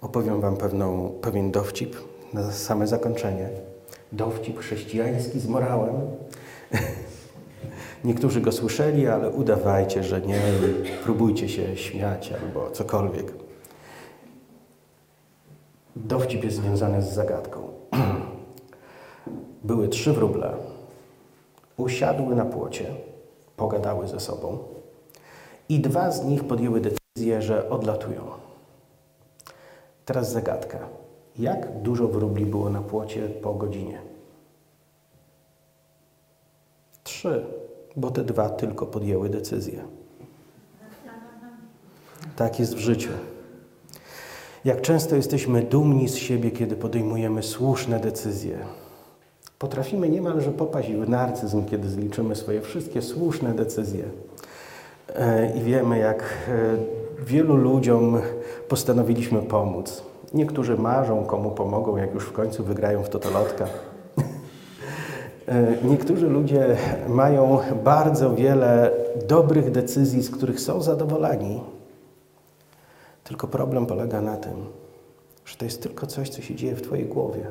[0.00, 1.96] Opowiem Wam pewną, pewien dowcip
[2.32, 3.48] na same zakończenie.
[4.12, 5.96] Dowcip chrześcijański z morałem.
[8.04, 10.40] Niektórzy go słyszeli, ale udawajcie, że nie,
[11.04, 13.32] próbujcie się śmiać albo cokolwiek.
[15.96, 17.68] Dowcip jest związany z zagadką.
[19.64, 20.52] Były trzy wróble.
[21.76, 22.86] Usiadły na płocie,
[23.56, 24.58] pogadały ze sobą
[25.68, 28.22] i dwa z nich podjęły decyzję, że odlatują.
[30.04, 30.78] Teraz zagadka.
[31.38, 34.00] Jak dużo wróbli było na płocie po godzinie?
[37.04, 37.46] Trzy,
[37.96, 39.82] bo te dwa tylko podjęły decyzję.
[42.36, 43.10] Tak jest w życiu.
[44.64, 48.58] Jak często jesteśmy dumni z siebie, kiedy podejmujemy słuszne decyzje.
[49.58, 54.04] Potrafimy niemalże popaść w narcyzm, kiedy zliczymy swoje wszystkie słuszne decyzje.
[55.14, 58.20] E, I wiemy, jak e, wielu ludziom
[58.68, 60.02] postanowiliśmy pomóc.
[60.34, 63.66] Niektórzy marzą, komu pomogą, jak już w końcu wygrają w totolotka.
[65.48, 66.76] E, niektórzy ludzie
[67.08, 68.90] mają bardzo wiele
[69.28, 71.60] dobrych decyzji, z których są zadowoleni.
[73.24, 74.66] Tylko problem polega na tym,
[75.44, 77.46] że to jest tylko coś, co się dzieje w Twojej głowie.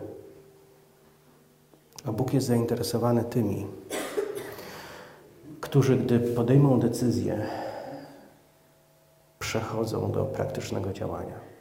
[2.06, 3.68] A Bóg jest zainteresowany tymi,
[5.62, 7.46] którzy, gdy podejmą decyzję,
[9.40, 11.55] przechodzą do praktycznego działania.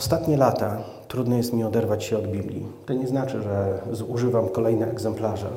[0.00, 0.76] Ostatnie lata
[1.08, 2.66] trudno jest mi oderwać się od Biblii.
[2.86, 5.50] To nie znaczy, że zużywam kolejne egzemplarze,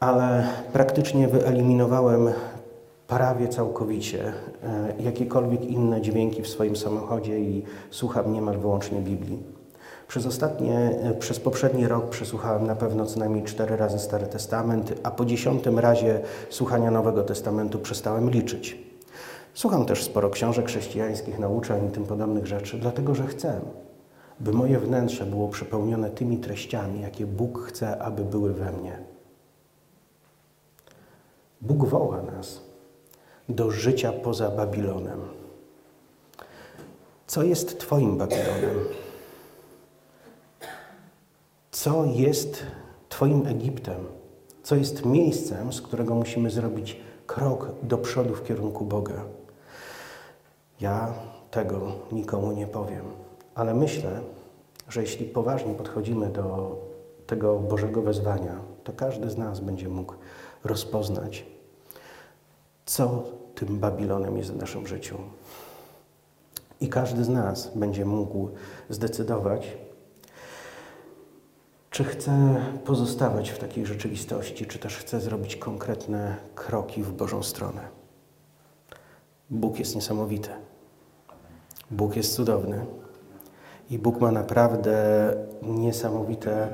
[0.00, 2.28] ale praktycznie wyeliminowałem
[3.08, 4.32] prawie całkowicie e,
[5.00, 9.38] jakiekolwiek inne dźwięki w swoim samochodzie i słucham niemal wyłącznie Biblii.
[10.08, 14.94] Przez ostatnie, e, przez poprzedni rok przesłuchałem na pewno co najmniej cztery razy Stary Testament,
[15.02, 18.87] a po dziesiątym razie słuchania Nowego Testamentu przestałem liczyć.
[19.58, 23.60] Słucham też sporo książek chrześcijańskich, nauczań i tym podobnych rzeczy, dlatego że chcę,
[24.40, 28.98] by moje wnętrze było przepełnione tymi treściami, jakie Bóg chce, aby były we mnie.
[31.60, 32.62] Bóg woła nas
[33.48, 35.20] do życia poza Babilonem.
[37.26, 38.84] Co jest Twoim Babilonem?
[41.70, 42.62] Co jest
[43.08, 44.04] Twoim Egiptem?
[44.62, 49.24] Co jest miejscem, z którego musimy zrobić krok do przodu w kierunku Boga?
[50.80, 51.12] Ja
[51.50, 53.04] tego nikomu nie powiem,
[53.54, 54.20] ale myślę,
[54.88, 56.76] że jeśli poważnie podchodzimy do
[57.26, 60.14] tego Bożego wezwania, to każdy z nas będzie mógł
[60.64, 61.46] rozpoznać,
[62.86, 63.24] co
[63.54, 65.18] tym Babilonem jest w naszym życiu.
[66.80, 68.48] I każdy z nas będzie mógł
[68.88, 69.76] zdecydować,
[71.90, 77.88] czy chce pozostawać w takiej rzeczywistości, czy też chce zrobić konkretne kroki w Bożą stronę.
[79.50, 80.50] Bóg jest niesamowity.
[81.90, 82.86] Bóg jest cudowny.
[83.90, 84.94] I Bóg ma naprawdę
[85.62, 86.68] niesamowite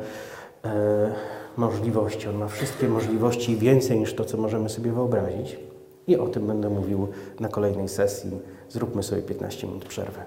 [0.65, 1.13] e,
[1.57, 2.29] możliwości.
[2.29, 5.59] On ma wszystkie możliwości więcej niż to, co możemy sobie wyobrazić.
[6.07, 7.09] I o tym będę mówił
[7.41, 8.31] na kolejnej sesji.
[8.69, 10.21] Zróbmy sobie 15 minut przerwy.